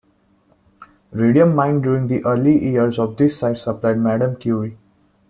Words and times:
Radium 1.11 1.53
mined 1.53 1.83
during 1.83 2.07
the 2.07 2.25
early 2.25 2.69
years 2.71 2.97
of 2.97 3.17
this 3.17 3.37
site 3.37 3.59
supplied 3.59 3.99
Madame 3.99 4.35
Curie. 4.35 4.75